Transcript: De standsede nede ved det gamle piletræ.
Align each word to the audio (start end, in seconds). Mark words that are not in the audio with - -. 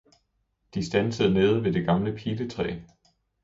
De 0.73 0.83
standsede 0.85 1.33
nede 1.33 1.63
ved 1.63 1.73
det 1.73 1.85
gamle 1.85 2.15
piletræ. 2.15 2.79